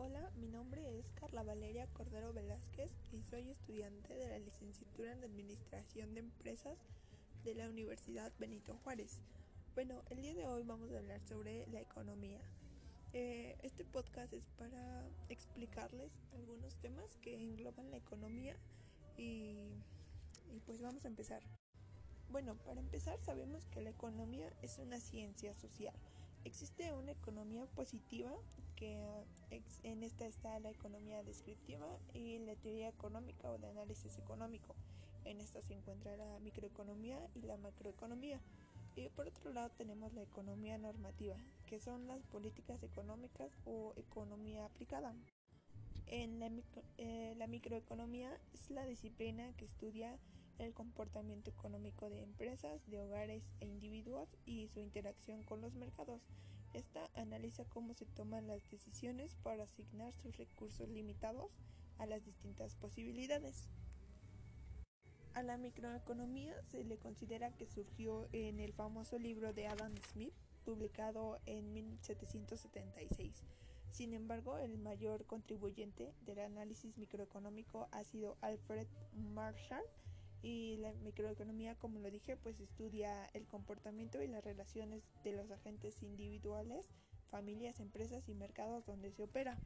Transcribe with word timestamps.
Hola, 0.00 0.30
mi 0.36 0.46
nombre 0.46 0.96
es 0.96 1.10
Carla 1.10 1.42
Valeria 1.42 1.88
Cordero 1.88 2.32
Velázquez 2.32 2.96
y 3.10 3.20
soy 3.24 3.50
estudiante 3.50 4.14
de 4.14 4.28
la 4.28 4.38
licenciatura 4.38 5.12
en 5.12 5.24
Administración 5.24 6.14
de 6.14 6.20
Empresas 6.20 6.86
de 7.42 7.56
la 7.56 7.68
Universidad 7.68 8.32
Benito 8.38 8.76
Juárez. 8.84 9.18
Bueno, 9.74 10.04
el 10.10 10.22
día 10.22 10.34
de 10.34 10.46
hoy 10.46 10.62
vamos 10.62 10.92
a 10.92 10.98
hablar 10.98 11.20
sobre 11.26 11.66
la 11.66 11.80
economía. 11.80 12.38
Eh, 13.12 13.58
este 13.64 13.84
podcast 13.84 14.32
es 14.34 14.46
para 14.56 15.04
explicarles 15.30 16.12
algunos 16.32 16.76
temas 16.76 17.16
que 17.16 17.34
engloban 17.34 17.90
la 17.90 17.96
economía 17.96 18.54
y, 19.16 19.56
y 20.54 20.60
pues 20.64 20.80
vamos 20.80 21.06
a 21.06 21.08
empezar. 21.08 21.42
Bueno, 22.30 22.54
para 22.58 22.78
empezar 22.78 23.18
sabemos 23.18 23.66
que 23.66 23.80
la 23.80 23.90
economía 23.90 24.52
es 24.62 24.78
una 24.78 25.00
ciencia 25.00 25.54
social. 25.54 25.96
Existe 26.44 26.92
una 26.94 27.12
economía 27.12 27.66
positiva, 27.66 28.32
que 28.76 29.02
en 29.82 30.02
esta 30.02 30.26
está 30.26 30.58
la 30.60 30.70
economía 30.70 31.22
descriptiva 31.24 31.86
y 32.14 32.38
la 32.38 32.54
teoría 32.54 32.88
económica 32.88 33.50
o 33.50 33.58
de 33.58 33.68
análisis 33.68 34.16
económico. 34.18 34.74
En 35.24 35.40
esta 35.40 35.60
se 35.62 35.74
encuentra 35.74 36.16
la 36.16 36.38
microeconomía 36.40 37.18
y 37.34 37.42
la 37.42 37.56
macroeconomía. 37.56 38.40
Y 38.96 39.08
por 39.10 39.26
otro 39.26 39.52
lado 39.52 39.70
tenemos 39.76 40.12
la 40.14 40.22
economía 40.22 40.78
normativa, 40.78 41.36
que 41.66 41.78
son 41.78 42.06
las 42.06 42.22
políticas 42.26 42.82
económicas 42.82 43.56
o 43.64 43.92
economía 43.96 44.64
aplicada. 44.64 45.14
En 46.06 46.40
la, 46.40 46.50
eh, 46.96 47.34
la 47.36 47.46
microeconomía 47.46 48.40
es 48.54 48.70
la 48.70 48.86
disciplina 48.86 49.52
que 49.56 49.66
estudia 49.66 50.16
el 50.58 50.74
comportamiento 50.74 51.50
económico 51.50 52.10
de 52.10 52.22
empresas, 52.22 52.88
de 52.90 53.00
hogares 53.00 53.52
e 53.60 53.66
individuos 53.66 54.28
y 54.44 54.68
su 54.68 54.80
interacción 54.80 55.42
con 55.42 55.60
los 55.60 55.74
mercados. 55.74 56.22
Esta 56.74 57.08
analiza 57.14 57.64
cómo 57.64 57.94
se 57.94 58.06
toman 58.06 58.46
las 58.46 58.68
decisiones 58.70 59.34
para 59.42 59.64
asignar 59.64 60.12
sus 60.12 60.36
recursos 60.36 60.88
limitados 60.88 61.58
a 61.98 62.06
las 62.06 62.24
distintas 62.24 62.74
posibilidades. 62.76 63.68
A 65.34 65.42
la 65.42 65.56
microeconomía 65.56 66.54
se 66.64 66.84
le 66.84 66.98
considera 66.98 67.52
que 67.52 67.66
surgió 67.66 68.28
en 68.32 68.58
el 68.58 68.72
famoso 68.72 69.18
libro 69.18 69.52
de 69.52 69.68
Adam 69.68 69.94
Smith, 70.12 70.34
publicado 70.64 71.38
en 71.46 71.72
1776. 71.72 73.44
Sin 73.90 74.14
embargo, 74.14 74.58
el 74.58 74.78
mayor 74.78 75.24
contribuyente 75.26 76.12
del 76.26 76.40
análisis 76.40 76.98
microeconómico 76.98 77.88
ha 77.92 78.04
sido 78.04 78.36
Alfred 78.40 78.86
Marshall, 79.14 79.84
y 80.42 80.76
la 80.78 80.92
microeconomía, 80.94 81.74
como 81.76 81.98
lo 81.98 82.10
dije, 82.10 82.36
pues 82.36 82.60
estudia 82.60 83.26
el 83.34 83.46
comportamiento 83.46 84.22
y 84.22 84.28
las 84.28 84.44
relaciones 84.44 85.08
de 85.24 85.32
los 85.32 85.50
agentes 85.50 86.02
individuales, 86.02 86.92
familias, 87.30 87.80
empresas 87.80 88.28
y 88.28 88.34
mercados 88.34 88.86
donde 88.86 89.10
se 89.12 89.22
opera. 89.22 89.58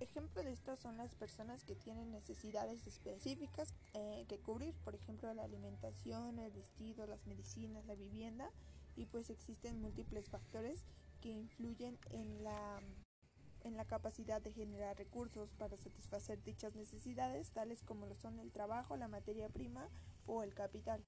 Ejemplo 0.00 0.42
de 0.42 0.52
esto 0.52 0.76
son 0.76 0.96
las 0.96 1.14
personas 1.14 1.64
que 1.64 1.76
tienen 1.76 2.10
necesidades 2.10 2.86
específicas 2.86 3.72
eh, 3.94 4.24
que 4.28 4.38
cubrir, 4.38 4.74
por 4.84 4.94
ejemplo 4.94 5.32
la 5.34 5.44
alimentación, 5.44 6.38
el 6.38 6.50
vestido, 6.50 7.06
las 7.06 7.26
medicinas, 7.26 7.86
la 7.86 7.94
vivienda 7.94 8.50
y 8.96 9.06
pues 9.06 9.30
existen 9.30 9.80
múltiples 9.80 10.28
factores 10.28 10.84
que 11.20 11.30
influyen 11.30 11.98
en 12.10 12.42
la 12.42 12.80
en 13.64 13.76
la 13.76 13.84
capacidad 13.86 14.40
de 14.40 14.52
generar 14.52 14.96
recursos 14.96 15.54
para 15.54 15.76
satisfacer 15.76 16.42
dichas 16.42 16.74
necesidades, 16.74 17.50
tales 17.50 17.82
como 17.82 18.06
lo 18.06 18.14
son 18.14 18.38
el 18.38 18.52
trabajo, 18.52 18.96
la 18.96 19.08
materia 19.08 19.48
prima 19.48 19.88
o 20.26 20.42
el 20.42 20.54
capital. 20.54 21.04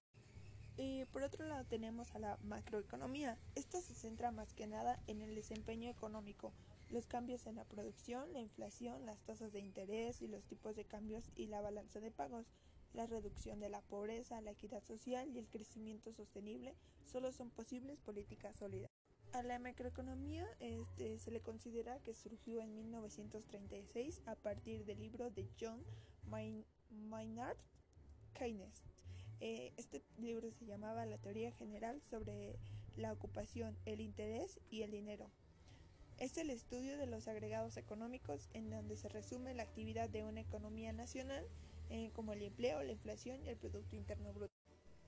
Y 0.77 1.04
por 1.06 1.22
otro 1.22 1.46
lado 1.46 1.64
tenemos 1.64 2.14
a 2.14 2.18
la 2.18 2.38
macroeconomía. 2.42 3.38
Esta 3.54 3.80
se 3.80 3.94
centra 3.94 4.30
más 4.30 4.52
que 4.52 4.66
nada 4.66 5.00
en 5.06 5.22
el 5.22 5.34
desempeño 5.34 5.88
económico, 5.90 6.52
los 6.90 7.06
cambios 7.06 7.46
en 7.46 7.56
la 7.56 7.64
producción, 7.64 8.32
la 8.32 8.40
inflación, 8.40 9.06
las 9.06 9.22
tasas 9.22 9.52
de 9.52 9.60
interés 9.60 10.20
y 10.20 10.28
los 10.28 10.44
tipos 10.46 10.77
de 10.77 10.84
cambios 10.84 11.24
y 11.34 11.46
la 11.46 11.60
balanza 11.60 12.00
de 12.00 12.10
pagos. 12.10 12.46
La 12.92 13.06
reducción 13.06 13.60
de 13.60 13.68
la 13.68 13.82
pobreza, 13.82 14.40
la 14.40 14.52
equidad 14.52 14.82
social 14.82 15.28
y 15.28 15.38
el 15.38 15.48
crecimiento 15.48 16.12
sostenible 16.12 16.74
solo 17.05 17.33
son 17.33 17.50
posibles 17.50 17.98
políticas 18.00 18.56
sólidas. 18.56 18.95
A 19.33 19.42
la 19.42 19.59
macroeconomía 19.59 20.47
este, 20.61 21.19
se 21.19 21.31
le 21.31 21.41
considera 21.41 21.98
que 22.01 22.14
surgió 22.14 22.61
en 22.61 22.75
1936 22.75 24.23
a 24.27 24.35
partir 24.35 24.85
del 24.85 24.98
libro 24.98 25.31
de 25.31 25.48
John 25.61 25.83
Maynard 26.91 27.59
Keynes. 28.33 28.83
Eh, 29.41 29.73
este 29.77 30.03
libro 30.17 30.51
se 30.53 30.64
llamaba 30.64 31.05
La 31.05 31.19
teoría 31.19 31.53
general 31.53 32.01
sobre 32.03 32.59
la 32.97 33.13
ocupación, 33.13 33.77
el 33.85 34.01
interés 34.01 34.59
y 34.70 34.83
el 34.83 34.91
dinero. 34.91 35.31
Es 36.19 36.39
el 36.39 36.48
estudio 36.48 36.97
de 36.97 37.07
los 37.07 37.29
agregados 37.29 37.77
económicos 37.77 38.48
en 38.55 38.70
donde 38.70 38.97
se 38.97 39.11
resume 39.11 39.53
la 39.53 39.64
actividad 39.64 40.08
de 40.08 40.25
una 40.25 40.41
economía 40.41 40.95
nacional 40.95 41.45
eh, 41.91 42.11
como 42.14 42.33
el 42.33 42.43
empleo, 42.43 42.83
la 42.83 42.93
inflación 42.93 43.45
y 43.45 43.48
el 43.48 43.57
Producto 43.57 43.97
Interno 43.97 44.33
Bruto. 44.33 44.55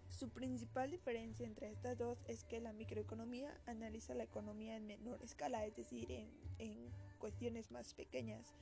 Su 0.09 0.31
principal 0.31 0.91
diferencia 0.91 1.47
entre 1.47 1.71
estas 1.71 1.97
dos 1.99 2.25
es 2.27 2.43
que 2.43 2.61
la 2.61 2.73
microeconomía 2.73 3.61
analiza 3.67 4.15
la 4.15 4.25
economía 4.25 4.77
en 4.77 4.87
menor 4.87 5.23
escala, 5.23 5.65
es 5.67 5.77
decir, 5.77 6.11
en, 6.11 6.91
cuestiones 7.19 7.71
más 7.71 7.95
pequeñas. 7.95 8.55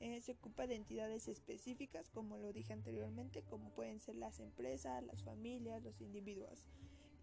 Eh, 0.00 0.20
se 0.20 0.32
ocupa 0.32 0.66
de 0.66 0.76
entidades 0.76 1.28
específicas, 1.28 2.10
como 2.10 2.36
lo 2.36 2.52
dije 2.52 2.72
anteriormente, 2.72 3.42
como 3.42 3.70
pueden 3.70 4.00
ser 4.00 4.16
las 4.16 4.40
empresas, 4.40 5.02
las 5.04 5.22
familias, 5.22 5.82
los 5.82 6.00
individuos. 6.00 6.66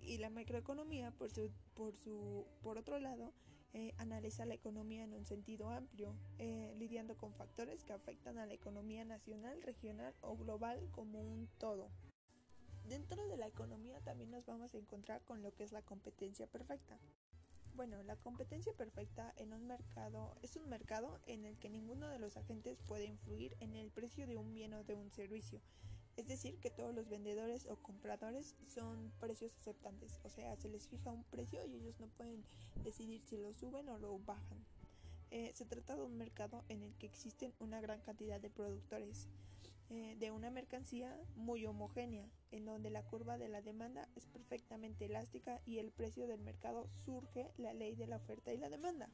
Y 0.01 0.17
la 0.17 0.29
macroeconomía, 0.29 1.11
por, 1.11 1.31
su, 1.31 1.51
por, 1.75 1.95
su, 1.95 2.45
por 2.61 2.77
otro 2.77 2.99
lado, 2.99 3.33
eh, 3.73 3.93
analiza 3.97 4.45
la 4.45 4.53
economía 4.53 5.03
en 5.03 5.13
un 5.13 5.25
sentido 5.25 5.69
amplio, 5.69 6.13
eh, 6.39 6.73
lidiando 6.77 7.17
con 7.17 7.33
factores 7.33 7.83
que 7.83 7.93
afectan 7.93 8.37
a 8.37 8.45
la 8.45 8.53
economía 8.53 9.05
nacional, 9.05 9.61
regional 9.61 10.13
o 10.21 10.35
global 10.35 10.89
como 10.91 11.21
un 11.21 11.47
todo. 11.57 11.89
Dentro 12.91 13.25
de 13.25 13.38
la 13.38 13.47
economía 13.47 14.02
también 14.02 14.31
nos 14.31 14.46
vamos 14.46 14.74
a 14.74 14.78
encontrar 14.78 15.24
con 15.24 15.41
lo 15.41 15.56
que 15.56 15.63
es 15.63 15.72
la 15.72 15.81
competencia 15.81 16.46
perfecta. 16.46 17.00
Bueno, 17.74 18.03
la 18.03 18.18
competencia 18.18 18.74
perfecta 18.74 19.34
en 19.38 19.53
un 19.53 19.66
mercado 19.66 20.35
es 20.41 20.57
un 20.57 20.68
mercado 20.68 21.22
en 21.25 21.46
el 21.46 21.57
que 21.57 21.69
ninguno 21.69 22.09
de 22.09 22.19
los 22.19 22.35
agentes 22.35 22.81
puede 22.85 23.06
influir 23.06 23.56
en 23.62 23.78
el 23.78 23.91
precio 23.91 24.28
de 24.28 24.35
un 24.35 24.53
bien 24.53 24.74
o 24.74 24.84
de 24.84 24.96
un 24.96 25.09
servicio. 25.09 25.62
Es 26.18 26.28
decir, 26.28 26.59
que 26.59 26.69
todos 26.69 26.94
los 26.94 27.07
vendedores 27.07 27.66
o 27.68 27.78
compradores 27.78 28.57
son 28.75 29.13
precios 29.22 29.56
aceptantes, 29.56 30.19
o 30.25 30.29
sea, 30.29 30.58
se 30.58 30.68
les 30.68 30.90
fija 30.90 31.13
un 31.13 31.23
precio 31.23 31.66
y 31.66 31.75
ellos 31.75 31.97
no 32.02 32.08
pueden 32.08 32.44
decidir 32.84 33.22
si 33.22 33.38
lo 33.38 33.53
suben 33.53 33.88
o 33.88 34.00
lo 34.00 34.19
bajan. 34.19 34.66
Eh, 35.29 35.53
se 35.53 35.63
trata 35.63 35.96
de 35.96 36.03
un 36.03 36.18
mercado 36.18 36.66
en 36.68 36.84
el 36.84 36.94
que 36.96 37.06
existen 37.06 37.53
una 37.62 37.79
gran 37.79 38.02
cantidad 38.02 38.41
de 38.41 38.50
productores 38.50 39.29
eh, 39.94 40.16
de 40.18 40.31
una 40.31 40.50
mercancía 40.50 41.19
muy 41.35 41.66
homogénea, 41.66 42.25
en 42.52 42.63
donde 42.63 42.90
la 42.90 43.03
curva 43.03 43.38
de 43.38 43.50
la 43.50 43.62
demanda 43.62 44.07
es 44.16 44.25
perfectamente 44.25 45.03
elástica 45.03 45.59
y 45.66 45.79
el 45.79 45.91
precio 45.91 46.28
del 46.28 46.40
mercado 46.40 46.88
surge 47.03 47.52
la 47.57 47.74
ley 47.74 47.96
de 47.96 48.07
la 48.07 48.16
oferta 48.16 48.53
y 48.53 48.57
la 48.57 48.69
demanda. 48.69 49.09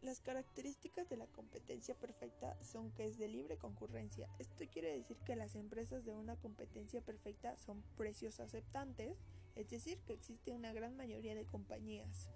Las 0.00 0.22
características 0.22 1.10
de 1.10 1.18
la 1.18 1.26
competencia 1.26 1.94
perfecta 1.94 2.56
son 2.64 2.92
que 2.92 3.04
es 3.04 3.18
de 3.18 3.28
libre 3.28 3.58
concurrencia. 3.58 4.26
Esto 4.38 4.64
quiere 4.72 4.96
decir 4.96 5.18
que 5.18 5.36
las 5.36 5.54
empresas 5.54 6.06
de 6.06 6.14
una 6.14 6.36
competencia 6.36 7.02
perfecta 7.02 7.58
son 7.58 7.82
precios 7.98 8.40
aceptantes, 8.40 9.18
es 9.54 9.68
decir, 9.68 9.98
que 10.06 10.14
existe 10.14 10.52
una 10.52 10.72
gran 10.72 10.96
mayoría 10.96 11.34
de 11.34 11.44
compañías. 11.44 12.30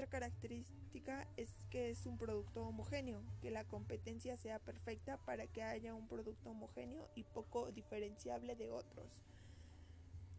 Otra 0.00 0.18
característica 0.18 1.28
es 1.36 1.50
que 1.68 1.90
es 1.90 2.06
un 2.06 2.16
producto 2.16 2.66
homogéneo, 2.66 3.22
que 3.42 3.50
la 3.50 3.64
competencia 3.64 4.38
sea 4.38 4.58
perfecta 4.58 5.18
para 5.26 5.46
que 5.46 5.62
haya 5.62 5.94
un 5.94 6.08
producto 6.08 6.52
homogéneo 6.52 7.06
y 7.14 7.24
poco 7.24 7.70
diferenciable 7.70 8.56
de 8.56 8.70
otros. 8.70 9.22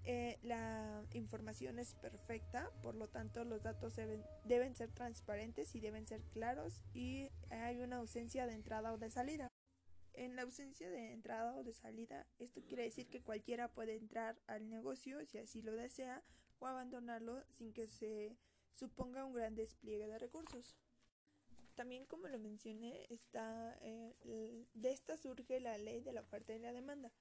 Eh, 0.04 0.40
la 0.42 1.04
información 1.14 1.78
es 1.78 1.94
perfecta, 1.94 2.72
por 2.82 2.96
lo 2.96 3.08
tanto 3.08 3.46
los 3.46 3.62
datos 3.62 3.96
deben, 3.96 4.24
deben 4.46 4.76
ser 4.76 4.90
transparentes 4.94 5.76
y 5.76 5.80
deben 5.80 6.08
ser 6.08 6.24
claros 6.34 6.84
y 6.96 7.30
hay 7.52 7.82
una 7.82 7.98
ausencia 7.98 8.48
de 8.48 8.56
entrada 8.56 8.92
o 8.94 8.98
de 8.98 9.12
salida. 9.12 9.48
En 10.14 10.36
la 10.36 10.42
ausencia 10.42 10.90
de 10.90 11.12
entrada 11.12 11.56
o 11.56 11.64
de 11.64 11.74
salida, 11.74 12.26
esto 12.40 12.64
quiere 12.66 12.82
decir 12.82 13.10
que 13.10 13.22
cualquiera 13.22 13.68
puede 13.68 13.96
entrar 13.96 14.42
al 14.48 14.72
negocio 14.72 15.24
si 15.24 15.38
así 15.38 15.62
lo 15.62 15.74
desea 15.74 16.24
o 16.58 16.66
abandonarlo 16.66 17.44
sin 17.52 17.74
que 17.74 17.88
se 17.88 18.36
suponga 18.74 19.26
un 19.26 19.34
gran 19.34 19.56
despliegue 19.56 20.08
de 20.08 20.20
recursos. 20.20 20.76
También, 21.76 22.06
como 22.06 22.28
lo 22.28 22.38
mencioné, 22.38 23.06
está, 23.10 23.78
eh, 23.82 24.66
de 24.74 24.92
esta 24.92 25.18
surge 25.18 25.60
la 25.60 25.78
ley 25.78 26.02
de 26.02 26.14
la 26.14 26.22
oferta 26.22 26.54
y 26.54 26.60
la 26.60 26.74
demanda. 26.74 27.12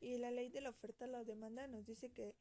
Y 0.00 0.18
la 0.18 0.30
ley 0.30 0.50
de 0.50 0.60
la 0.60 0.70
oferta 0.70 1.06
y 1.06 1.10
la 1.10 1.24
demanda 1.24 1.66
nos 1.66 1.86
dice 1.86 2.10
que 2.10 2.34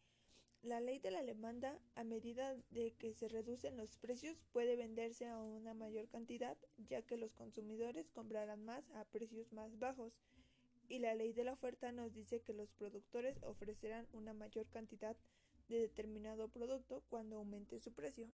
la 0.62 0.80
ley 0.80 1.00
de 1.00 1.12
la 1.12 1.24
demanda, 1.24 1.80
a 1.96 2.04
medida 2.04 2.56
de 2.72 2.92
que 2.94 3.14
se 3.14 3.28
reducen 3.28 3.78
los 3.78 3.98
precios, 3.98 4.46
puede 4.52 4.76
venderse 4.76 5.28
a 5.28 5.38
una 5.40 5.74
mayor 5.74 6.08
cantidad, 6.08 6.58
ya 6.78 7.04
que 7.04 7.18
los 7.18 7.34
consumidores 7.34 8.10
comprarán 8.10 8.66
más 8.66 8.90
a 8.92 9.06
precios 9.06 9.54
más 9.54 9.78
bajos. 9.78 10.18
Y 10.88 11.00
la 11.00 11.14
ley 11.14 11.34
de 11.34 11.44
la 11.44 11.54
oferta 11.54 11.92
nos 11.92 12.14
dice 12.14 12.42
que 12.42 12.54
los 12.54 12.74
productores 12.74 13.42
ofrecerán 13.44 14.08
una 14.12 14.34
mayor 14.34 14.68
cantidad 14.68 15.16
de 15.16 15.45
determinado 15.68 16.48
producto 16.48 17.04
cuando 17.10 17.38
aumente 17.38 17.80
su 17.80 17.92
precio. 17.92 18.30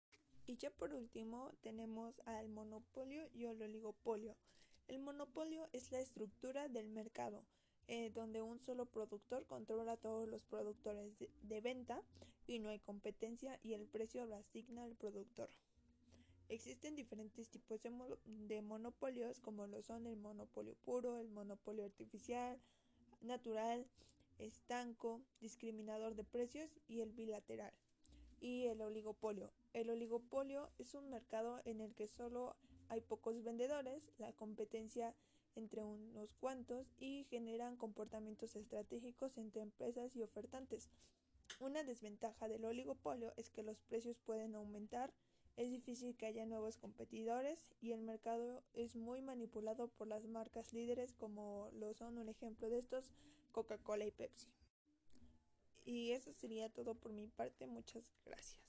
Y 0.48 0.58
ya 0.58 0.72
por 0.72 0.94
último 0.94 1.52
tenemos 1.62 2.22
al 2.26 2.50
monopolio 2.50 3.28
y 3.34 3.46
al 3.46 3.62
oligopolio. 3.62 4.36
El 4.88 5.00
monopolio 5.00 5.68
es 5.72 5.92
la 5.92 6.00
estructura 6.00 6.68
del 6.68 6.90
mercado, 6.90 7.44
eh, 7.88 8.10
donde 8.10 8.42
un 8.42 8.60
solo 8.60 8.88
productor 8.88 9.46
controla 9.46 9.92
a 9.92 9.98
todos 9.98 10.28
los 10.28 10.44
productores 10.46 11.18
de, 11.20 11.30
de 11.44 11.62
venta 11.62 12.02
y 12.48 12.60
no 12.60 12.70
hay 12.70 12.80
competencia 12.80 13.60
y 13.62 13.74
el 13.74 13.86
precio 13.88 14.26
lo 14.26 14.36
asigna 14.36 14.86
el 14.86 14.96
productor. 14.96 15.50
Existen 16.50 16.96
diferentes 16.96 17.48
tipos 17.50 17.80
de, 17.84 17.92
de, 18.26 18.62
monopolios 18.64 19.40
como 19.40 19.68
lo 19.68 19.84
son 19.84 20.08
el 20.08 20.18
monopolio 20.18 20.74
puro, 20.84 21.20
el 21.20 21.30
monopolio 21.30 21.86
artificial, 21.86 22.60
natural, 23.22 23.86
estanco, 24.40 25.22
discriminador 25.42 26.16
de 26.16 26.24
precios 26.24 26.80
y 26.88 27.02
el 27.02 27.12
bilateral. 27.12 27.74
Y 28.42 28.66
el 28.66 28.82
oligopolio. 28.82 29.52
El 29.74 29.90
oligopolio 29.90 30.70
es 30.80 30.96
un 30.96 31.10
mercado 31.10 31.62
en 31.66 31.82
el 31.82 31.94
que 31.94 32.08
solo 32.08 32.56
hay 32.88 33.02
pocos 33.02 33.44
vendedores, 33.44 34.12
la 34.18 34.34
competencia 34.34 35.14
entre 35.56 35.84
unos 35.84 36.34
cuantos 36.36 36.88
y 37.00 37.26
generan 37.30 37.76
comportamientos 37.76 38.56
estratégicos 38.56 39.38
entre 39.38 39.62
empresas 39.62 40.16
y 40.16 40.24
ofertantes. 40.24 40.90
Una 41.60 41.84
desventaja 41.84 42.48
del 42.48 42.66
oligopolio 42.66 43.34
es 43.36 43.50
que 43.50 43.64
los 43.64 43.82
precios 43.82 44.18
pueden 44.20 44.56
aumentar 44.56 45.14
es 45.60 45.72
difícil 45.72 46.16
que 46.16 46.26
haya 46.26 46.46
nuevos 46.46 46.78
competidores 46.78 47.70
y 47.82 47.92
el 47.92 48.02
mercado 48.02 48.64
es 48.74 48.96
muy 48.96 49.22
manipulado 49.22 49.90
por 49.90 50.08
las 50.08 50.26
marcas 50.26 50.72
líderes 50.72 51.14
como 51.14 51.70
lo 51.74 51.94
son 51.94 52.18
un 52.18 52.30
ejemplo 52.30 52.70
de 52.70 52.80
estos 52.80 53.12
Coca-Cola 53.52 54.06
y 54.06 54.12
Pepsi. 54.12 54.48
Y 55.84 56.12
eso 56.12 56.32
sería 56.32 56.70
todo 56.70 56.96
por 56.96 57.12
mi 57.12 57.28
parte. 57.28 57.68
Muchas 57.68 58.10
gracias. 58.26 58.69